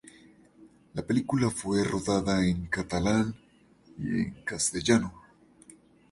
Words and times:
La 0.95 1.03
película 1.03 1.51
fue 1.51 1.83
rodada 1.83 2.43
en 2.43 2.65
catalán 2.65 3.35
y 3.99 4.07
en 4.07 4.43
castellano. 4.43 5.13